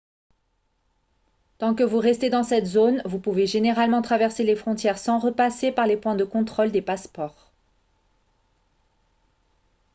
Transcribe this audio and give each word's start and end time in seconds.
tant 1.59 1.75
que 1.75 1.83
vous 1.83 1.99
restez 1.99 2.31
dans 2.31 2.41
cette 2.41 2.65
zone 2.65 3.03
vous 3.05 3.19
pouvez 3.19 3.45
généralement 3.45 4.01
traverser 4.01 4.43
les 4.43 4.55
frontières 4.55 4.97
sans 4.97 5.19
repasser 5.19 5.71
par 5.71 5.85
les 5.85 5.95
points 5.95 6.15
de 6.15 6.23
contrôle 6.25 6.71
des 6.71 6.81
passeports 6.81 7.51